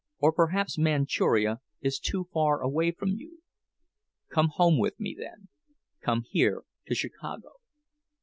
[0.17, 5.49] "Or perhaps Manchuria is too far away for you—come home with me then,
[6.01, 7.57] come here to Chicago.